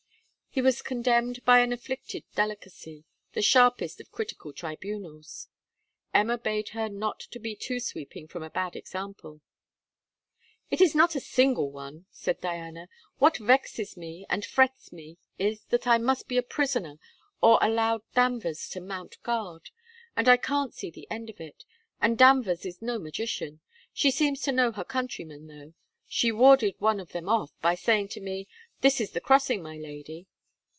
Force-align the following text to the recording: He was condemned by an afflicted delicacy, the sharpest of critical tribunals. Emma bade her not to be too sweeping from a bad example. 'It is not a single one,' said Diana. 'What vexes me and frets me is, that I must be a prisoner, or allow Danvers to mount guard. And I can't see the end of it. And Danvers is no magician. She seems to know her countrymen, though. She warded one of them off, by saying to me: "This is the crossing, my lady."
He 0.53 0.61
was 0.61 0.81
condemned 0.81 1.45
by 1.45 1.59
an 1.59 1.71
afflicted 1.71 2.25
delicacy, 2.35 3.05
the 3.31 3.41
sharpest 3.41 4.01
of 4.01 4.11
critical 4.11 4.51
tribunals. 4.51 5.47
Emma 6.13 6.37
bade 6.37 6.67
her 6.75 6.89
not 6.89 7.21
to 7.21 7.39
be 7.39 7.55
too 7.55 7.79
sweeping 7.79 8.27
from 8.27 8.43
a 8.43 8.49
bad 8.49 8.75
example. 8.75 9.39
'It 10.69 10.81
is 10.81 10.93
not 10.93 11.15
a 11.15 11.21
single 11.21 11.71
one,' 11.71 12.05
said 12.11 12.41
Diana. 12.41 12.89
'What 13.17 13.37
vexes 13.37 13.95
me 13.95 14.25
and 14.29 14.43
frets 14.43 14.91
me 14.91 15.17
is, 15.39 15.61
that 15.69 15.87
I 15.87 15.97
must 15.97 16.27
be 16.27 16.35
a 16.35 16.43
prisoner, 16.43 16.97
or 17.41 17.57
allow 17.61 18.01
Danvers 18.13 18.67
to 18.71 18.81
mount 18.81 19.23
guard. 19.23 19.69
And 20.17 20.27
I 20.27 20.35
can't 20.35 20.73
see 20.73 20.91
the 20.91 21.07
end 21.09 21.29
of 21.29 21.39
it. 21.39 21.63
And 22.01 22.17
Danvers 22.17 22.65
is 22.65 22.81
no 22.81 22.99
magician. 22.99 23.61
She 23.93 24.11
seems 24.11 24.41
to 24.41 24.51
know 24.51 24.73
her 24.73 24.83
countrymen, 24.83 25.47
though. 25.47 25.75
She 26.09 26.29
warded 26.29 26.75
one 26.79 26.99
of 26.99 27.13
them 27.13 27.29
off, 27.29 27.51
by 27.61 27.75
saying 27.75 28.09
to 28.09 28.19
me: 28.19 28.49
"This 28.81 28.99
is 28.99 29.11
the 29.11 29.21
crossing, 29.21 29.63
my 29.63 29.77
lady." 29.77 30.27